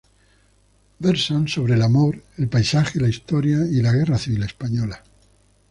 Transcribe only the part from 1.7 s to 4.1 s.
el amor, el paisaje, la historia y la